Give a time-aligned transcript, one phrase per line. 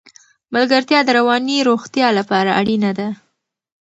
[0.53, 3.07] ملګرتیا د رواني روغتیا لپاره اړینه ده.